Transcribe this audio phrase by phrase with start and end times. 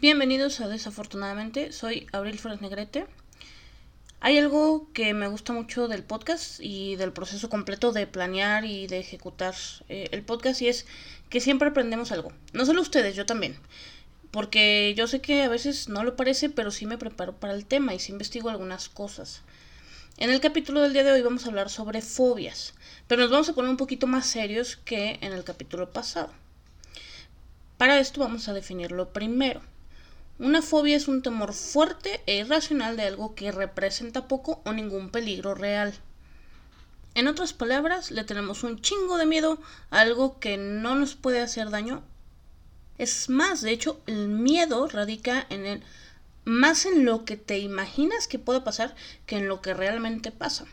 [0.00, 3.06] Bienvenidos a Desafortunadamente, soy Abril Flores Negrete.
[4.20, 8.86] Hay algo que me gusta mucho del podcast y del proceso completo de planear y
[8.86, 9.54] de ejecutar
[9.88, 10.86] eh, el podcast y es
[11.30, 12.32] que siempre aprendemos algo.
[12.52, 13.56] No solo ustedes, yo también.
[14.30, 17.66] Porque yo sé que a veces no lo parece, pero sí me preparo para el
[17.66, 19.42] tema y sí investigo algunas cosas.
[20.16, 22.74] En el capítulo del día de hoy vamos a hablar sobre fobias,
[23.08, 26.30] pero nos vamos a poner un poquito más serios que en el capítulo pasado.
[27.78, 29.60] Para esto vamos a definirlo primero.
[30.38, 35.10] Una fobia es un temor fuerte e irracional de algo que representa poco o ningún
[35.10, 35.92] peligro real.
[37.16, 39.60] En otras palabras, le tenemos un chingo de miedo
[39.90, 42.04] a algo que no nos puede hacer daño.
[42.98, 45.82] Es más, de hecho, el miedo radica en el
[46.44, 48.94] más en lo que te imaginas que pueda pasar
[49.26, 50.66] que en lo que realmente pasa.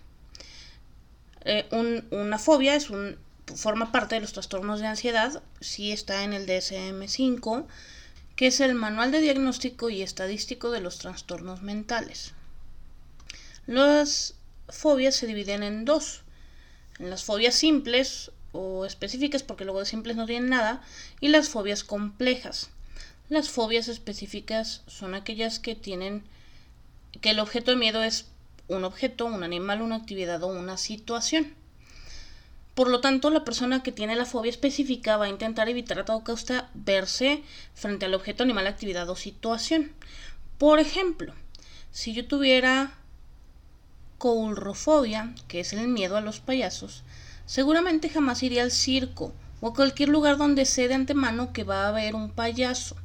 [1.45, 3.17] Eh, un- una fobia es un,
[3.55, 7.67] forma parte de los trastornos de ansiedad, sí está en el DSM-5,
[8.35, 12.33] que es el Manual de Diagnóstico y Estadístico de los Trastornos Mentales.
[13.65, 14.35] Las
[14.69, 16.21] fobias se dividen en dos.
[16.99, 20.81] En las fobias simples o específicas, porque luego de simples no tienen nada,
[21.19, 22.69] y las fobias complejas.
[23.31, 26.21] Las fobias específicas son aquellas que tienen
[27.21, 28.25] que el objeto de miedo es
[28.67, 31.53] un objeto, un animal, una actividad o una situación.
[32.75, 36.03] Por lo tanto, la persona que tiene la fobia específica va a intentar evitar a
[36.03, 37.41] toda costa verse
[37.73, 39.93] frente al objeto, animal, actividad o situación.
[40.57, 41.33] Por ejemplo,
[41.89, 42.97] si yo tuviera
[44.17, 47.05] coulrofobia, que es el miedo a los payasos,
[47.45, 51.85] seguramente jamás iría al circo o a cualquier lugar donde sé de antemano que va
[51.85, 52.97] a haber un payaso.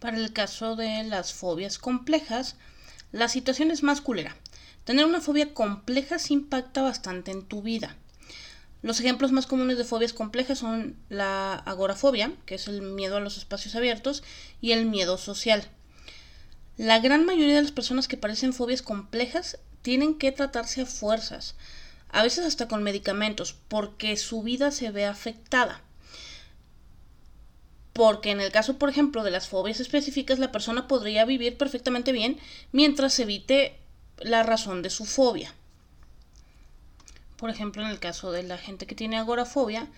[0.00, 2.56] Para el caso de las fobias complejas,
[3.12, 4.34] la situación es más culera.
[4.84, 7.96] Tener una fobia compleja se impacta bastante en tu vida.
[8.80, 13.20] Los ejemplos más comunes de fobias complejas son la agorafobia, que es el miedo a
[13.20, 14.22] los espacios abiertos,
[14.62, 15.68] y el miedo social.
[16.78, 21.56] La gran mayoría de las personas que padecen fobias complejas tienen que tratarse a fuerzas,
[22.08, 25.82] a veces hasta con medicamentos, porque su vida se ve afectada.
[27.92, 32.12] Porque en el caso, por ejemplo, de las fobias específicas, la persona podría vivir perfectamente
[32.12, 32.38] bien
[32.72, 33.78] mientras evite
[34.18, 35.54] la razón de su fobia.
[37.36, 39.88] Por ejemplo, en el caso de la gente que tiene agorafobia,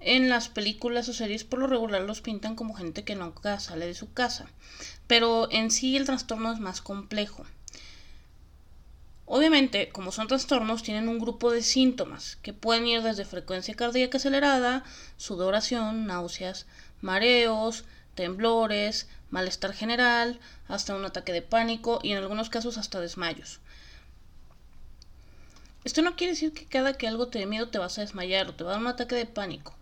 [0.00, 3.86] en las películas o series por lo regular los pintan como gente que nunca sale
[3.86, 4.48] de su casa.
[5.06, 7.44] Pero en sí el trastorno es más complejo.
[9.30, 14.16] Obviamente, como son trastornos, tienen un grupo de síntomas que pueden ir desde frecuencia cardíaca
[14.16, 14.84] acelerada,
[15.18, 16.66] sudoración, náuseas,
[17.02, 23.60] mareos, temblores, malestar general, hasta un ataque de pánico y en algunos casos hasta desmayos.
[25.84, 28.48] Esto no quiere decir que cada que algo te dé miedo te vas a desmayar
[28.48, 29.74] o te va a dar un ataque de pánico.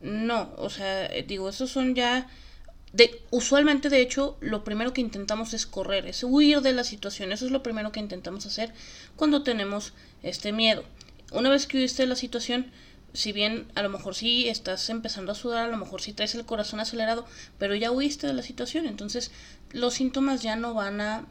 [0.00, 2.28] No, o sea, eh, digo, esos son ya
[2.92, 7.32] de, usualmente, de hecho, lo primero que intentamos es correr, es huir de la situación.
[7.32, 8.72] Eso es lo primero que intentamos hacer
[9.16, 10.84] cuando tenemos este miedo.
[11.32, 12.70] Una vez que huiste de la situación,
[13.12, 16.34] si bien a lo mejor sí estás empezando a sudar, a lo mejor sí traes
[16.34, 17.26] el corazón acelerado,
[17.58, 19.30] pero ya huiste de la situación, entonces
[19.70, 21.26] los síntomas ya no van a,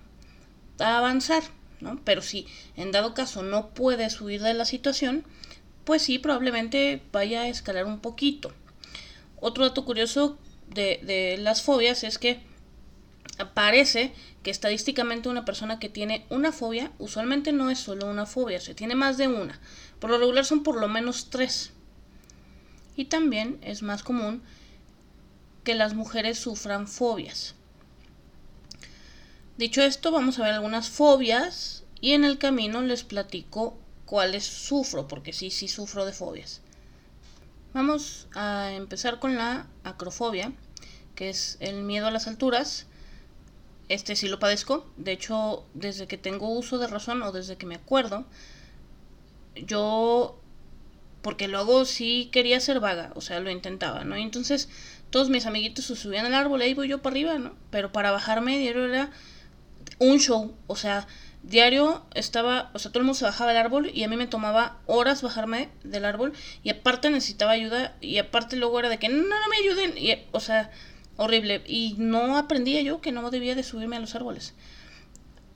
[0.80, 1.44] a avanzar,
[1.80, 2.00] ¿no?
[2.04, 5.26] Pero si en dado caso no puedes huir de la situación,
[5.84, 8.54] pues sí, probablemente vaya a escalar un poquito.
[9.40, 10.38] Otro dato curioso
[10.70, 12.40] de, de las fobias es que
[13.54, 14.14] parece
[14.44, 18.76] que estadísticamente una persona que tiene una fobia usualmente no es solo una fobia, se
[18.76, 19.60] tiene más de una.
[20.02, 21.72] Por lo regular son por lo menos tres.
[22.98, 24.42] Y también es más común
[25.64, 27.54] que las mujeres sufran fobias.
[29.58, 35.08] Dicho esto, vamos a ver algunas fobias y en el camino les platico cuáles sufro,
[35.08, 36.62] porque sí, sí sufro de fobias.
[37.72, 40.52] Vamos a empezar con la acrofobia,
[41.14, 42.88] que es el miedo a las alturas.
[43.88, 44.90] Este sí lo padezco.
[44.98, 48.26] De hecho, desde que tengo uso de razón o desde que me acuerdo,
[49.56, 50.40] yo,
[51.22, 54.18] porque luego sí quería ser vaga, o sea, lo intentaba, ¿no?
[54.18, 54.70] Y entonces
[55.10, 57.54] todos mis amiguitos se subían al árbol y ahí voy yo para arriba, ¿no?
[57.70, 59.12] Pero para bajarme diario era
[60.00, 61.08] un show, o sea,
[61.44, 64.28] diario estaba, o sea, todo el mundo se bajaba del árbol y a mí me
[64.28, 66.34] tomaba horas bajarme del árbol
[66.64, 70.14] y aparte necesitaba ayuda y aparte luego era de que no, no me ayuden, y,
[70.32, 70.72] o sea,
[71.18, 71.64] horrible.
[71.66, 74.54] Y no aprendía yo que no debía de subirme a los árboles.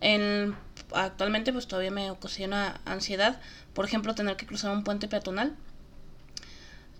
[0.02, 0.56] En,
[0.94, 3.42] actualmente pues todavía me ocasiona ansiedad,
[3.74, 5.56] por ejemplo, tener que cruzar un puente peatonal.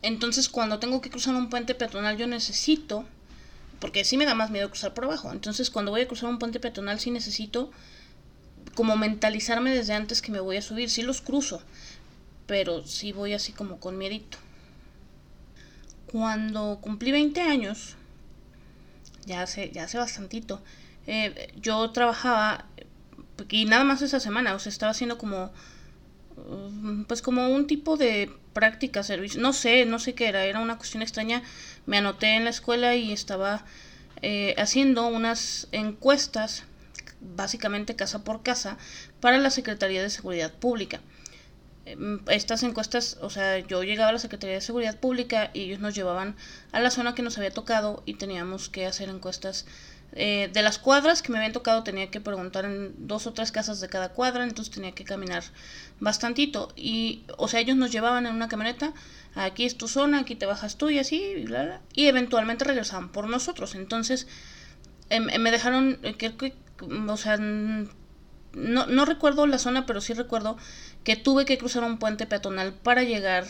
[0.02, 3.06] Entonces cuando tengo que cruzar un puente peatonal yo necesito,
[3.80, 6.40] porque sí me da más miedo cruzar por abajo, entonces cuando voy a cruzar un
[6.40, 7.72] puente peatonal sí necesito
[8.76, 10.90] como mentalizarme desde antes que me voy a subir.
[10.90, 11.62] Sí los cruzo,
[12.46, 14.38] pero sí voy así como con miedito.
[16.12, 17.96] Cuando cumplí 20 años,
[19.26, 20.62] ya hace, ya hace bastantito,
[21.08, 22.66] eh, yo trabajaba,
[23.50, 25.52] y nada más esa semana, o sea, estaba haciendo como,
[27.08, 30.78] pues como un tipo de práctica, servicio, no sé, no sé qué era, era una
[30.78, 31.44] cuestión extraña,
[31.86, 33.66] me anoté en la escuela y estaba
[34.22, 36.64] eh, haciendo unas encuestas,
[37.20, 38.78] básicamente casa por casa,
[39.20, 41.02] para la Secretaría de Seguridad Pública.
[41.86, 45.80] Em, estas encuestas, o sea, yo llegaba a la Secretaría de Seguridad Pública y ellos
[45.80, 46.36] nos llevaban
[46.72, 49.66] a la zona que nos había tocado y teníamos que hacer encuestas
[50.18, 53.52] eh, de las cuadras que me habían tocado tenía que preguntar en dos o tres
[53.52, 55.44] casas de cada cuadra, entonces tenía que caminar
[56.00, 56.72] bastantito.
[56.78, 58.94] Y, o sea, ellos nos llevaban en una camioneta,
[59.36, 63.12] aquí es tu zona, aquí te bajas tú y así, y, bla, y eventualmente regresaban
[63.12, 63.76] por nosotros.
[63.76, 64.28] Entonces,
[65.10, 66.56] em, me dejaron, eh, que,
[67.10, 70.58] o sea, no, no recuerdo la zona, pero sí recuerdo
[71.04, 73.46] que tuve que cruzar un puente peatonal para llegar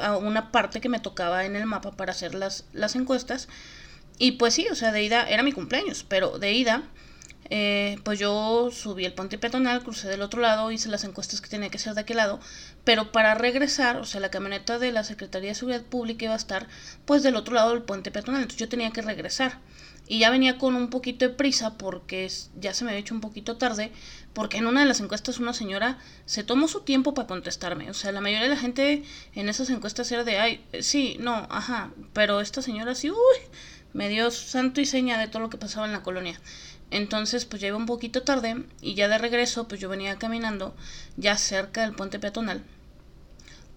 [0.00, 3.48] a una parte que me tocaba en el mapa para hacer las, las encuestas.
[4.20, 6.82] Y pues sí, o sea, de ida, era mi cumpleaños, pero de ida,
[7.48, 11.48] eh, pues yo subí el puente peatonal, crucé del otro lado, hice las encuestas que
[11.48, 12.38] tenía que hacer de aquel lado,
[12.84, 16.36] pero para regresar, o sea, la camioneta de la Secretaría de Seguridad Pública iba a
[16.36, 16.68] estar
[17.06, 19.58] pues del otro lado del puente peatonal, entonces yo tenía que regresar.
[20.06, 22.28] Y ya venía con un poquito de prisa porque
[22.60, 23.92] ya se me había hecho un poquito tarde,
[24.34, 27.88] porque en una de las encuestas una señora se tomó su tiempo para contestarme.
[27.90, 31.46] O sea, la mayoría de la gente en esas encuestas era de, ay, sí, no,
[31.48, 33.16] ajá, pero esta señora sí, uy,
[33.92, 36.40] me dio santo y seña de todo lo que pasaba en la colonia.
[36.90, 40.74] Entonces, pues ya iba un poquito tarde y ya de regreso, pues yo venía caminando
[41.16, 42.62] ya cerca del puente peatonal.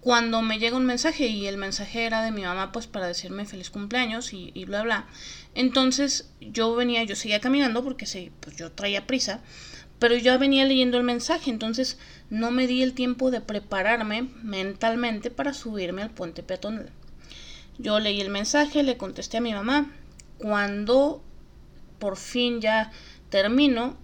[0.00, 3.46] Cuando me llega un mensaje y el mensaje era de mi mamá, pues para decirme
[3.46, 5.06] feliz cumpleaños y, bla bla.
[5.54, 9.40] Entonces yo venía, yo seguía caminando porque sí, pues yo traía prisa,
[9.98, 11.96] pero yo venía leyendo el mensaje, entonces
[12.28, 16.90] no me di el tiempo de prepararme mentalmente para subirme al puente peatonal.
[17.78, 19.90] Yo leí el mensaje, le contesté a mi mamá,
[20.44, 21.22] cuando
[21.98, 22.92] por fin ya
[23.30, 23.96] termino,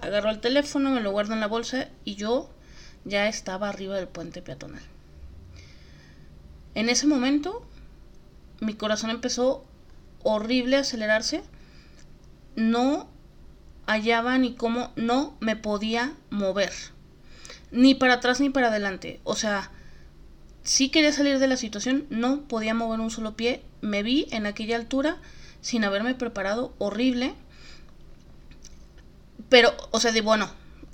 [0.00, 2.50] agarro el teléfono, me lo guardo en la bolsa y yo
[3.04, 4.82] ya estaba arriba del puente peatonal.
[6.74, 7.64] En ese momento
[8.58, 9.64] mi corazón empezó
[10.24, 11.44] horrible a acelerarse.
[12.56, 13.08] No
[13.86, 16.72] hallaba ni cómo no me podía mover.
[17.70, 19.20] Ni para atrás ni para adelante.
[19.22, 19.70] O sea,
[20.64, 23.62] sí quería salir de la situación, no podía mover un solo pie.
[23.82, 25.18] Me vi en aquella altura
[25.60, 27.34] sin haberme preparado, horrible.
[29.48, 30.50] Pero, o sea, de bueno,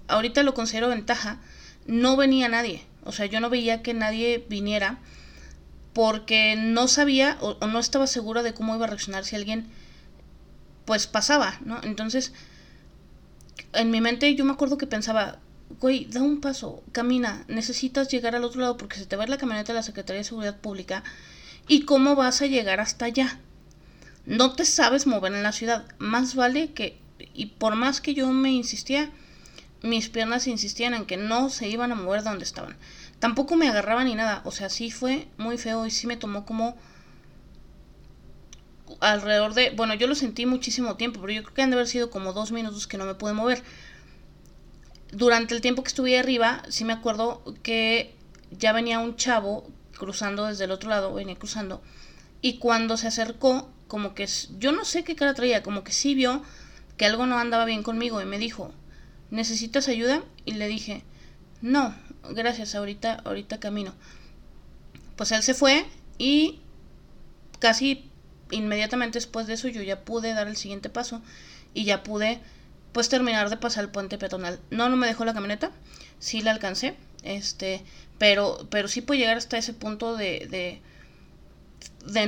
[0.08, 1.38] ahorita lo considero ventaja,
[1.86, 2.82] no venía nadie.
[3.04, 4.98] O sea, yo no veía que nadie viniera
[5.92, 9.66] porque no sabía o, no estaba segura de cómo iba a reaccionar si alguien
[10.84, 11.80] pues pasaba, ¿no?
[11.82, 12.32] Entonces,
[13.72, 15.38] en mi mente yo me acuerdo que pensaba,
[15.80, 19.26] güey, da un paso, camina, necesitas llegar al otro lado porque se te va a
[19.26, 21.04] ir la camioneta de la Secretaría de Seguridad Pública
[21.68, 23.38] y cómo vas a llegar hasta allá
[24.26, 25.84] no te sabes mover en la ciudad.
[25.98, 26.98] Más vale que,
[27.34, 29.10] y por más que yo me insistía,
[29.82, 32.76] mis piernas insistían en que no se iban a mover de donde estaban.
[33.18, 34.42] Tampoco me agarraban ni nada.
[34.44, 36.76] O sea, sí fue muy feo y sí me tomó como
[39.00, 39.70] alrededor de...
[39.70, 42.32] Bueno, yo lo sentí muchísimo tiempo, pero yo creo que han de haber sido como
[42.32, 43.62] dos minutos que no me pude mover.
[45.10, 48.14] Durante el tiempo que estuve arriba, sí me acuerdo que
[48.50, 51.82] ya venía un chavo cruzando desde el otro lado, venía cruzando.
[52.40, 54.26] Y cuando se acercó, como que
[54.58, 56.42] yo no sé qué cara traía, como que sí vio
[56.96, 58.72] que algo no andaba bien conmigo y me dijo,
[59.30, 60.22] ¿necesitas ayuda?
[60.46, 61.02] Y le dije,
[61.60, 61.94] no,
[62.30, 63.92] gracias, ahorita, ahorita camino.
[65.14, 65.84] Pues él se fue
[66.16, 66.60] y
[67.58, 68.08] casi
[68.50, 71.20] inmediatamente después de eso yo ya pude dar el siguiente paso
[71.74, 72.40] y ya pude
[72.92, 74.58] pues terminar de pasar el puente peatonal.
[74.70, 75.70] No, no me dejó la camioneta,
[76.18, 77.84] sí la alcancé, este,
[78.16, 80.80] pero, pero sí pude llegar hasta ese punto de de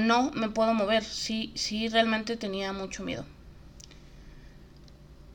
[0.00, 1.04] no me puedo mover.
[1.04, 3.24] Sí, sí, realmente tenía mucho miedo.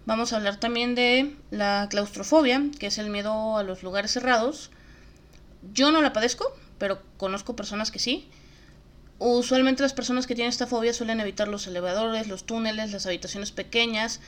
[0.05, 4.71] Vamos a hablar también de la claustrofobia, que es el miedo a los lugares cerrados.
[5.73, 8.29] Yo no la padezco, pero conozco personas que sí.
[9.19, 13.51] Usualmente las personas que tienen esta fobia suelen evitar los elevadores, los túneles, las habitaciones
[13.51, 14.21] pequeñas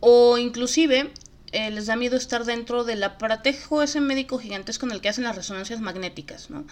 [0.00, 1.12] o inclusive
[1.52, 5.24] eh, les da miedo estar dentro del aparatejo ese médico gigantesco en el que hacen
[5.24, 6.66] las resonancias magnéticas, ¿no?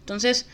[0.00, 0.46] Entonces,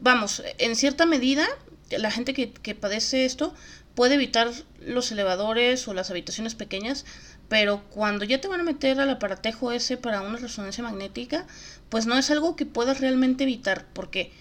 [0.00, 1.46] vamos, en cierta medida,
[1.90, 3.54] la gente que, padece esto
[3.94, 4.50] puede evitar
[4.80, 7.04] los elevadores o las habitaciones pequeñas,
[7.48, 11.46] pero cuando ya te van a meter al aparatejo ese para una resonancia magnética,
[11.88, 14.32] pues no es algo que puedas realmente evitar, porque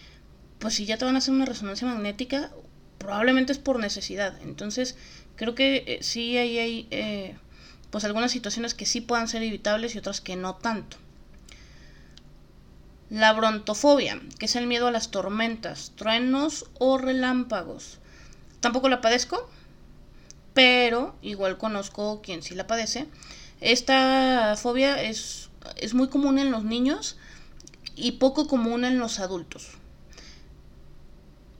[0.59, 2.51] pues si ya te van a hacer una resonancia magnética,
[2.97, 4.35] probablemente es por necesidad.
[4.41, 4.97] Entonces,
[5.35, 7.35] creo que eh, sí hay, eh,
[7.91, 10.97] pues algunas situaciones que sí puedan ser evitables y otras que no tanto.
[13.09, 17.99] La brontofobia, que es el miedo a las tormentas, truenos o relámpagos.
[18.61, 19.47] Tampoco la padezco,
[20.55, 23.07] pero igual conozco quien sí la padece.
[23.61, 27.17] Esta fobia es, es muy común en los niños
[27.95, 29.69] y poco común en los adultos.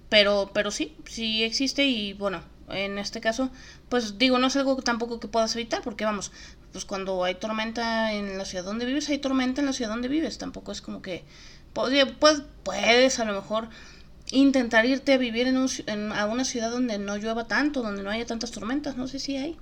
[0.10, 3.50] Pero, pero sí, sí existe y bueno, en este caso,
[3.90, 6.32] pues digo, no es algo tampoco que puedas evitar, porque vamos,
[6.76, 10.10] pues cuando hay tormenta en la ciudad donde vives, hay tormenta en la ciudad donde
[10.10, 11.24] vives, tampoco es como que
[11.72, 13.70] pues, puedes a lo mejor
[14.30, 18.10] intentar irte a vivir en, un, a una ciudad donde no llueva tanto, donde no
[18.10, 19.58] haya tantas tormentas, no sé si hay,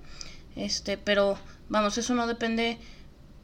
[0.56, 1.38] este, pero
[1.70, 2.80] vamos, eso no depende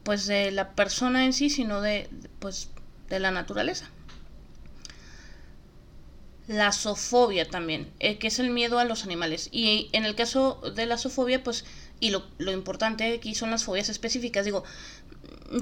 [0.02, 2.10] pues de la persona en sí, sino de
[2.40, 2.72] pues
[3.08, 3.88] de la naturaleza.
[6.48, 9.50] La zoofobia también, eh, que es el miedo a los animales.
[9.52, 11.64] Y en el caso de la zoofobia, pues,
[12.00, 14.46] y lo, lo importante aquí son las fobias específicas.
[14.46, 14.64] Digo,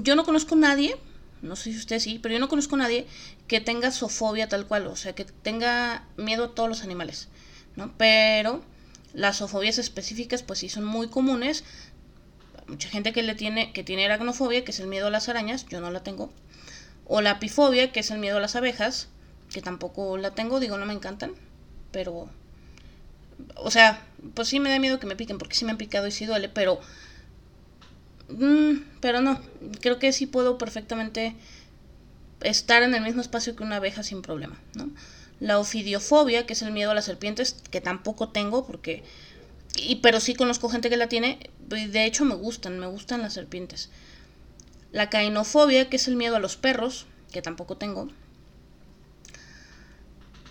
[0.02, 0.96] yo no conozco a nadie,
[1.42, 3.06] no sé si usted sí, pero yo no conozco a nadie
[3.46, 7.28] que tenga zoofobia tal cual, o sea, que tenga miedo a todos los animales,
[7.76, 7.92] ¿no?
[7.96, 8.62] Pero
[9.14, 11.64] las zoofobias específicas, pues sí son muy comunes.
[12.66, 15.66] Mucha gente que le tiene, que tiene aracnofobia, que es el miedo a las arañas,
[15.66, 16.30] yo no la tengo.
[17.06, 19.08] O la apifobia, que es el miedo a las abejas,
[19.50, 21.32] que tampoco la tengo, digo, no me encantan,
[21.90, 22.28] pero...
[23.56, 26.06] O sea, pues sí me da miedo que me piquen, porque sí me han picado
[26.06, 26.80] y sí duele, pero
[28.28, 29.40] Mm, pero no,
[29.80, 31.34] creo que sí puedo perfectamente
[32.42, 34.90] estar en el mismo espacio que una abeja sin problema, ¿no?
[35.40, 39.02] La ofidiofobia, que es el miedo a las serpientes, que tampoco tengo porque...
[39.76, 43.34] Y, pero sí conozco gente que la tiene, de hecho me gustan, me gustan las
[43.34, 43.90] serpientes.
[44.92, 48.08] La cainofobia, que es el miedo a los perros, que tampoco tengo.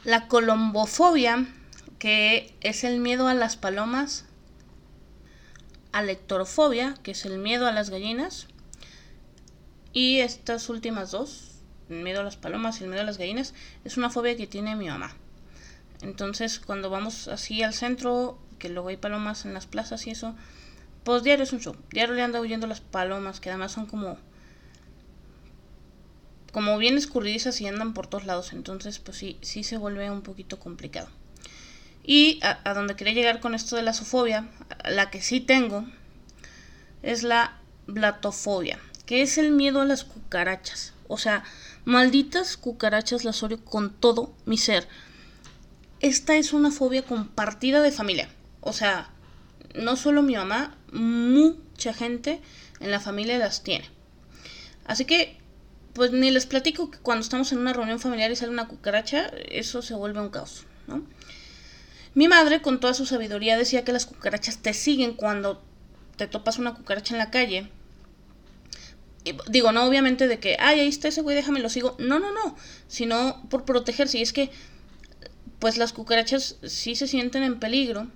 [0.05, 1.47] La colombofobia,
[1.99, 4.25] que es el miedo a las palomas,
[5.91, 8.47] alectorofobia, que es el miedo a las gallinas.
[9.93, 13.53] Y estas últimas dos, el miedo a las palomas y el miedo a las gallinas,
[13.83, 15.15] es una fobia que tiene mi mamá.
[16.01, 20.35] Entonces, cuando vamos así al centro, que luego hay palomas en las plazas y eso,
[21.03, 21.75] pues diario es un show.
[21.89, 24.17] Diario le anda huyendo las palomas, que además son como
[26.51, 28.51] como bien escurridizas y andan por todos lados.
[28.53, 31.07] Entonces, pues sí, sí se vuelve un poquito complicado.
[32.07, 34.47] Y a, donde quería llegar con esto de la zoofobia,
[34.89, 35.85] la que sí tengo,
[37.03, 40.93] es la blatofobia, que es el miedo a las cucarachas.
[41.09, 41.43] O sea,
[41.83, 44.87] malditas cucarachas las odio con todo mi ser.
[45.99, 48.29] Esta es una fobia compartida de familia.
[48.61, 49.09] O sea,
[49.75, 52.39] no solo mi mamá, mucha gente
[52.79, 53.89] en la familia las tiene.
[54.85, 55.37] Así que,
[55.91, 59.29] pues ni les platico que cuando estamos en una reunión familiar y sale una cucaracha,
[59.49, 61.03] eso se vuelve un caos, ¿no?
[62.17, 65.61] Mi madre, con toda su sabiduría, decía que las cucarachas te siguen cuando
[66.15, 67.69] te topas una cucaracha en la calle.
[69.49, 71.95] digo, no obviamente de que, ay, ahí está ese güey, déjame lo sigo.
[71.99, 72.55] No, no, no.
[72.87, 74.17] Sino por protegerse.
[74.17, 74.49] Y es que,
[75.59, 78.07] pues las cucarachas sí se sienten en peligro.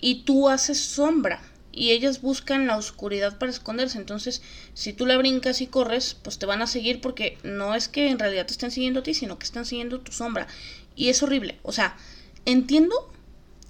[0.00, 1.42] Y tú haces sombra.
[1.72, 3.98] Y ellas buscan la oscuridad para esconderse.
[3.98, 4.42] Entonces,
[4.74, 8.10] si tú la brincas y corres, pues te van a seguir porque no es que
[8.10, 10.46] en realidad te estén siguiendo a ti, sino que están siguiendo tu sombra.
[10.94, 11.58] Y es horrible.
[11.62, 11.96] O sea,
[12.44, 13.12] entiendo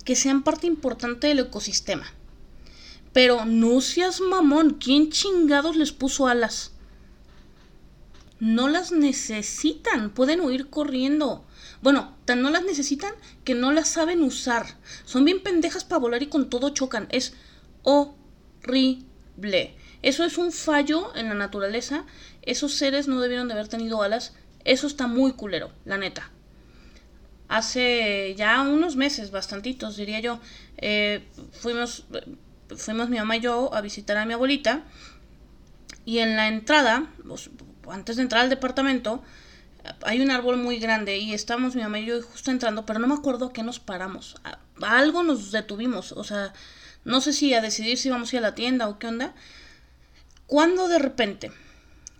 [0.04, 2.12] que sean parte importante del ecosistema.
[3.12, 4.78] Pero no seas mamón.
[4.82, 6.72] ¿Quién chingados les puso alas?
[8.40, 10.10] No las necesitan.
[10.10, 11.44] Pueden huir corriendo.
[11.82, 13.14] Bueno, tan no las necesitan
[13.44, 14.78] que no las saben usar.
[15.04, 17.06] Son bien pendejas para volar y con todo chocan.
[17.10, 17.34] Es
[17.82, 19.76] horrible.
[20.02, 22.04] Eso es un fallo en la naturaleza.
[22.42, 24.32] Esos seres no debieron de haber tenido alas.
[24.64, 26.32] Eso está muy culero, la neta
[27.49, 30.40] hace ya unos meses, bastantitos diría yo,
[30.78, 32.06] eh, fuimos,
[32.76, 34.84] fuimos mi mamá y yo a visitar a mi abuelita
[36.04, 37.50] y en la entrada, pues,
[37.88, 39.22] antes de entrar al departamento,
[40.02, 43.06] hay un árbol muy grande y estábamos mi mamá y yo justo entrando, pero no
[43.06, 44.37] me acuerdo a qué nos paramos.
[44.80, 46.52] Algo nos detuvimos, o sea,
[47.04, 49.34] no sé si a decidir si íbamos a ir a la tienda o qué onda.
[50.46, 51.50] Cuando de repente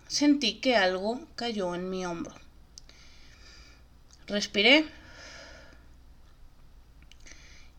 [0.07, 2.35] sentí que algo cayó en mi hombro.
[4.27, 4.85] Respiré,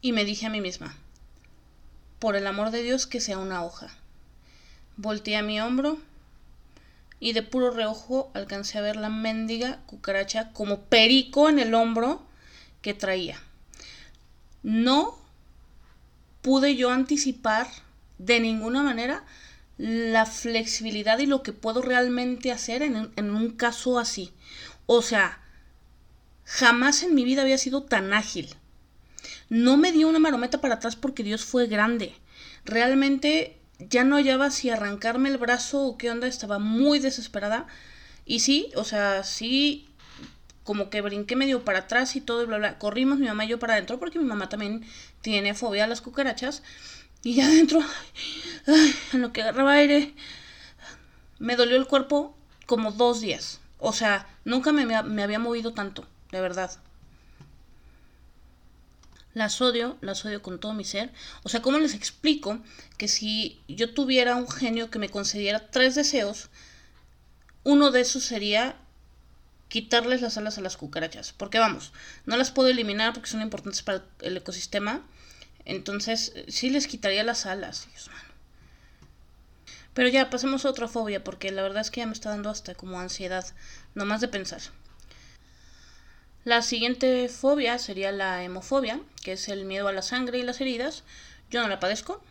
[0.04, 0.94] y me dije a mí misma,
[2.18, 3.88] por el amor de Dios que sea una hoja.
[4.98, 5.96] Volteé a mi hombro
[7.20, 12.22] y de puro reojo alcancé a ver la mendiga cucaracha como perico en el hombro
[12.82, 13.40] que traía.
[14.62, 15.18] No
[16.42, 17.66] pude yo anticipar
[18.18, 19.24] de ninguna manera
[19.78, 24.34] la flexibilidad y lo que puedo realmente hacer en, en, un caso así.
[24.84, 25.40] O sea,
[26.44, 28.54] jamás en mi vida había sido tan ágil.
[29.48, 32.14] No me dio una marometa para atrás porque Dios fue grande.
[32.64, 37.66] realmente ya no hallaba si arrancarme el brazo o qué onda, estaba muy desesperada.
[38.24, 39.88] Y sí, o sea, sí,
[40.64, 42.78] como que brinqué medio para atrás y todo y bla, bla.
[42.78, 44.84] Corrimos mi mamá y yo para adentro porque mi mamá también
[45.20, 46.62] tiene fobia a las cucarachas.
[47.22, 47.80] Y ya adentro,
[49.12, 50.14] en lo que agarraba aire,
[51.38, 52.36] me dolió el cuerpo
[52.66, 53.60] como dos días.
[53.78, 56.70] O sea, nunca me, me había movido tanto, de verdad.
[59.34, 61.12] Las odio, las odio con todo mi ser.
[61.42, 62.60] O sea, ¿cómo les explico
[62.96, 66.50] que si yo tuviera un genio que me concediera tres deseos,
[67.64, 68.76] uno de esos sería
[69.68, 71.32] quitarles las alas a las cucarachas?
[71.32, 71.92] Porque vamos,
[72.26, 75.04] no las puedo eliminar porque son importantes para el ecosistema.
[75.64, 78.18] Entonces, sí les quitaría las alas, Dios mío.
[79.94, 82.50] Pero ya, pasemos a otra fobia, porque la verdad es que ya me está dando
[82.50, 83.46] hasta como ansiedad,
[83.94, 84.60] nomás de pensar.
[86.44, 90.60] La siguiente fobia sería la hemofobia, que es el miedo a la sangre y las
[90.60, 91.02] heridas.
[91.50, 92.22] Yo no la padezco,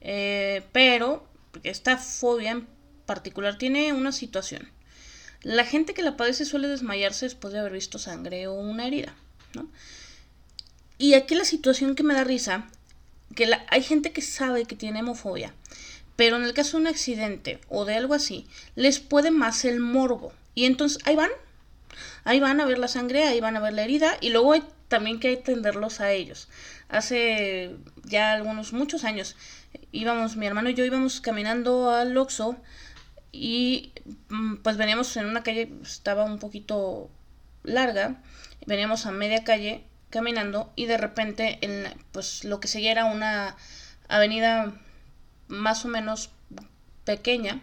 [0.00, 1.26] eh, pero
[1.64, 2.66] esta fobia en
[3.04, 4.70] particular tiene una situación.
[5.42, 9.14] La gente que la padece suele desmayarse después de haber visto sangre o una herida,
[9.54, 9.68] ¿no?
[10.96, 12.68] Y aquí la situación que me da risa,
[13.34, 15.54] que hay gente que sabe que tiene hemofobia,
[16.16, 19.78] pero en el caso de un accidente o de algo así, les puede más el
[19.78, 20.32] morbo.
[20.54, 21.30] Y entonces ahí van
[22.24, 24.62] Ahí van a ver la sangre, ahí van a ver la herida y luego hay
[24.88, 26.48] también que atenderlos a ellos.
[26.88, 29.36] Hace ya algunos muchos años
[29.92, 32.56] íbamos, mi hermano y yo íbamos caminando al Oxxo
[33.32, 33.92] y
[34.28, 37.10] mm, pues veníamos en una calle, estaba un poquito
[37.62, 38.16] larga,
[38.66, 43.56] veníamos a media calle caminando y de repente en pues lo que seguía era una
[44.08, 44.72] avenida
[45.48, 46.30] más o menos
[47.04, 47.60] pequeña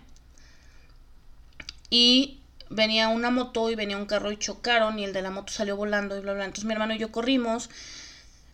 [1.89, 5.53] y venía una moto y venía un carro y chocaron y el de la moto
[5.53, 6.45] salió volando y bla, bla.
[6.45, 7.69] Entonces mi hermano y yo corrimos.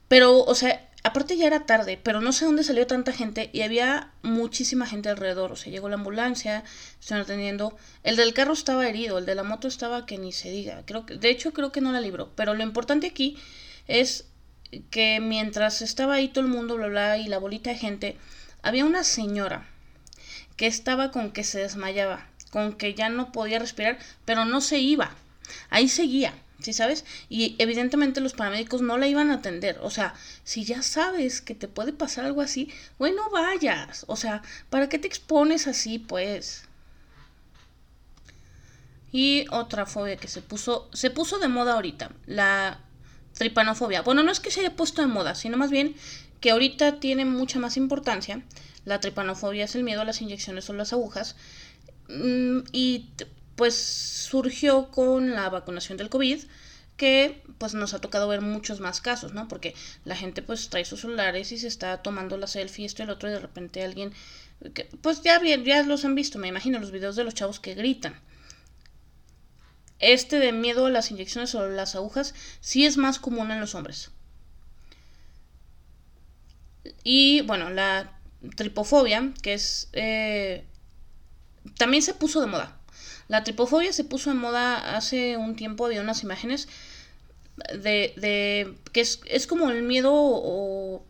[0.08, 3.62] Pero, o sea, aparte ya era tarde, pero no sé dónde salió tanta gente y
[3.62, 5.52] había muchísima gente alrededor.
[5.52, 6.64] O sea, llegó la ambulancia,
[7.00, 7.78] están atendiendo.
[8.04, 10.84] El del carro estaba herido, el de la moto estaba que ni se diga.
[10.86, 12.32] Creo que, de hecho, creo que no la libró.
[12.36, 13.38] Pero lo importante aquí
[13.88, 14.26] es
[14.90, 18.18] que mientras estaba ahí todo el mundo, bla, bla, y la bolita de gente,
[18.62, 19.68] había una señora
[20.56, 24.78] que estaba con que se desmayaba con que ya no podía respirar, pero no se
[24.78, 25.16] iba.
[25.70, 27.06] Ahí seguía, ¿sí sabes?
[27.30, 29.80] Y evidentemente los paramédicos no la iban a atender.
[29.82, 34.06] O sea, si ya sabes que te puede pasar algo así, bueno, vayas.
[34.08, 36.66] O sea, ¿para qué te expones así, pues?
[39.12, 42.80] Y otra fobia que se puso, se puso de moda ahorita, la
[43.38, 44.02] tripanofobia.
[44.04, 45.96] Bueno, no es que se haya puesto de moda, sino más bien
[46.40, 48.42] que ahorita tiene mucha más importancia.
[48.86, 51.36] La tripanofobia es el miedo a las inyecciones o las agujas.
[52.12, 53.10] Mm, y
[53.56, 56.44] pues surgió con la vacunación del COVID
[56.98, 59.48] que pues nos ha tocado ver muchos más casos, ¿no?
[59.48, 59.74] Porque
[60.06, 63.12] la gente pues trae sus celulares y se está tomando la selfie, esto y el
[63.12, 64.14] otro, y de repente alguien,
[65.02, 67.74] pues ya bien, ya los han visto, me imagino, los videos de los chavos que
[67.76, 68.20] gritan.
[70.00, 73.74] Este de miedo a las inyecciones o las agujas sí es más común en los
[73.76, 74.12] hombres.
[77.04, 78.20] Y bueno, la
[78.56, 80.66] tripofobia, que es eh,
[81.78, 82.78] también se puso de moda.
[83.28, 86.68] La tripofobia se puso de moda hace un tiempo, había unas imágenes
[87.74, 91.06] de, de que es, es como el miedo o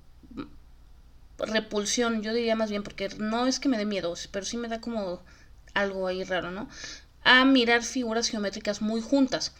[1.37, 4.67] repulsión, yo diría más bien, porque no es que me dé miedo, pero sí me
[4.67, 5.21] da como
[5.73, 6.69] algo ahí raro, ¿no?
[7.23, 9.53] A mirar figuras geométricas muy juntas.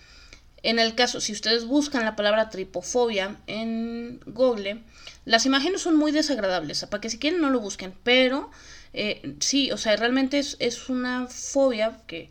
[0.64, 4.84] En el caso, si ustedes buscan la palabra tripofobia en Google,
[5.26, 8.52] las imágenes son muy desagradables, para que si quieren no lo busquen, pero
[8.94, 12.30] eh, sí, o sea, realmente es, una fobia que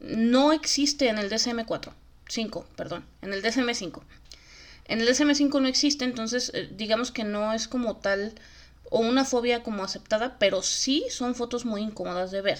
[0.00, 1.92] no existe en el DSM-4,
[2.28, 4.02] 5, perdón, en el DSM-5.
[4.86, 8.34] En el DSM-5 no existe, entonces eh, digamos que no es como tal
[8.90, 12.58] o una fobia como aceptada, pero sí son fotos muy incómodas de ver.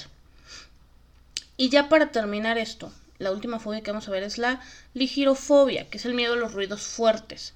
[1.56, 4.60] Y ya para terminar esto, la última fobia que vamos a ver es la
[4.94, 7.54] ligirofobia, que es el miedo a los ruidos fuertes,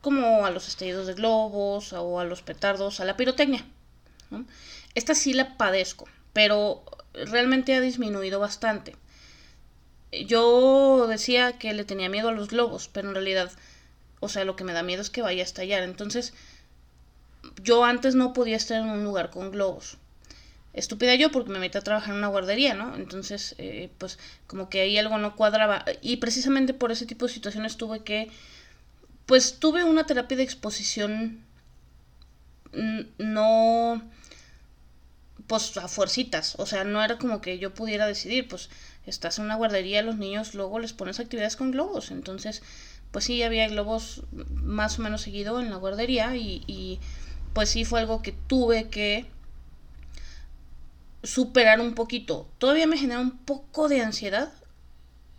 [0.00, 3.66] como a los estallidos de globos o a los petardos, a la pirotecnia.
[4.94, 8.96] Esta sí la padezco, pero realmente ha disminuido bastante.
[10.12, 13.50] Yo decía que le tenía miedo a los globos, pero en realidad,
[14.20, 15.82] o sea, lo que me da miedo es que vaya a estallar.
[15.82, 16.32] Entonces,
[17.62, 19.98] yo antes no podía estar en un lugar con globos.
[20.72, 22.94] Estúpida yo porque me metí a trabajar en una guardería, ¿no?
[22.94, 25.84] Entonces, eh, pues como que ahí algo no cuadraba.
[26.02, 28.30] Y precisamente por ese tipo de situaciones tuve que,
[29.26, 31.44] pues tuve una terapia de exposición
[33.18, 34.02] no
[35.48, 38.68] pues a fuercitas, o sea, no era como que yo pudiera decidir, pues
[39.06, 42.62] estás en una guardería, los niños luego les pones actividades con globos, entonces,
[43.10, 47.00] pues sí, había globos más o menos seguido en la guardería y,
[47.54, 49.26] pues sí fue algo que tuve que
[51.22, 52.48] superar un poquito.
[52.58, 54.52] Todavía me genera un poco de ansiedad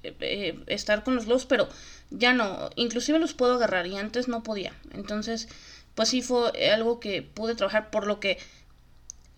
[0.03, 1.69] eh, eh, estar con los globos, pero
[2.09, 2.71] ya no.
[2.75, 4.73] Inclusive los puedo agarrar y antes no podía.
[4.91, 5.47] Entonces,
[5.99, 8.37] pues sí fue algo que pude trabajar por lo que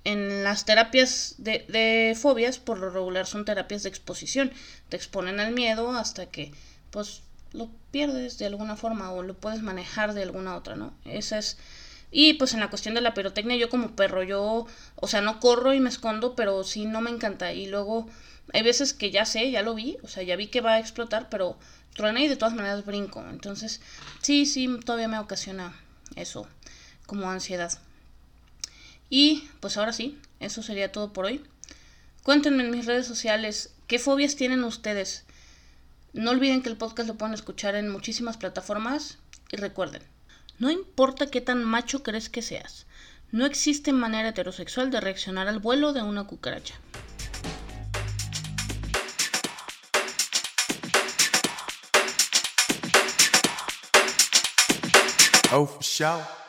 [0.03, 4.51] en las terapias de, de, fobias, por lo regular son terapias de exposición.
[4.87, 6.51] Te exponen al miedo hasta que,
[6.91, 10.93] pues, lo pierdes de alguna forma o lo puedes manejar de alguna otra, ¿no?
[11.03, 11.57] Esa es...
[12.11, 15.39] Y pues en la cuestión de la pirotecnia, yo como perro, yo, o sea, no
[15.39, 17.53] corro y me escondo, pero sí no me encanta.
[17.53, 18.07] Y luego
[18.53, 20.79] hay veces que ya sé, ya lo vi, o sea, ya vi que va a
[20.79, 21.57] explotar, pero
[21.95, 23.25] truena y de todas maneras brinco.
[23.27, 23.81] Entonces,
[24.21, 25.73] sí, sí, todavía me ocasiona
[26.15, 26.47] eso,
[27.05, 27.71] como ansiedad.
[29.09, 31.43] Y pues ahora sí, eso sería todo por hoy.
[32.23, 35.25] Cuéntenme en mis redes sociales qué fobias tienen ustedes.
[36.13, 39.17] No olviden que el podcast lo pueden escuchar en muchísimas plataformas
[39.51, 40.01] y recuerden,
[40.59, 42.85] no importa qué tan macho crees que seas,
[43.31, 46.75] no existe manera heterosexual de reaccionar al vuelo de una cucaracha.
[55.53, 56.40] Oh, for sure.